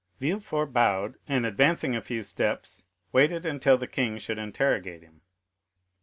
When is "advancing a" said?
1.45-2.01